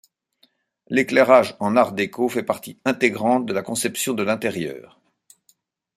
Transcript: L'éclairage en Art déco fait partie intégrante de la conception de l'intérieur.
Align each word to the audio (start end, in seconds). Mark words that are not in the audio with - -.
L'éclairage 0.87 1.55
en 1.59 1.75
Art 1.75 1.91
déco 1.93 2.27
fait 2.27 2.41
partie 2.41 2.79
intégrante 2.85 3.45
de 3.45 3.53
la 3.53 3.61
conception 3.61 4.15
de 4.15 4.23
l'intérieur. 4.23 4.99